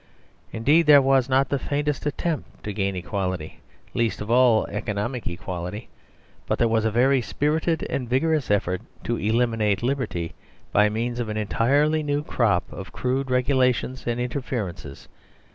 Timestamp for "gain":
2.73-2.95